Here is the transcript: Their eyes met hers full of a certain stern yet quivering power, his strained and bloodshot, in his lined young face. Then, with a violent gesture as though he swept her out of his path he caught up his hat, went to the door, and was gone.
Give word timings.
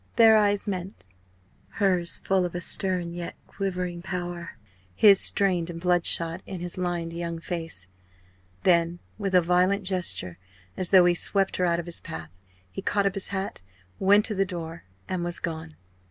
Their 0.15 0.35
eyes 0.35 0.65
met 0.65 1.05
hers 1.73 2.17
full 2.25 2.43
of 2.43 2.55
a 2.55 2.59
certain 2.59 2.61
stern 3.09 3.13
yet 3.13 3.35
quivering 3.45 4.01
power, 4.01 4.57
his 4.95 5.19
strained 5.19 5.69
and 5.69 5.79
bloodshot, 5.79 6.41
in 6.47 6.59
his 6.59 6.75
lined 6.75 7.13
young 7.13 7.37
face. 7.37 7.87
Then, 8.63 8.97
with 9.19 9.35
a 9.35 9.41
violent 9.43 9.83
gesture 9.83 10.39
as 10.75 10.89
though 10.89 11.05
he 11.05 11.13
swept 11.13 11.57
her 11.57 11.65
out 11.65 11.79
of 11.79 11.85
his 11.85 12.01
path 12.01 12.31
he 12.71 12.81
caught 12.81 13.05
up 13.05 13.13
his 13.13 13.27
hat, 13.27 13.61
went 13.99 14.25
to 14.25 14.33
the 14.33 14.43
door, 14.43 14.85
and 15.07 15.23
was 15.23 15.37
gone. 15.37 15.75